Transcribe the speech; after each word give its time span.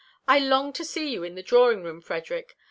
I 0.27 0.39
long 0.39 0.73
to 0.73 0.83
see 0.83 1.11
you 1.13 1.21
in 1.21 1.35
the 1.35 1.43
drawing 1.43 1.83
room 1.83 2.01
Frederick. 2.01 2.57